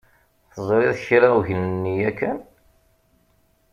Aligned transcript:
Teẓriḍ 0.53 0.97
kra 1.07 1.27
ugnenni 1.37 1.93
yakan? 1.99 2.37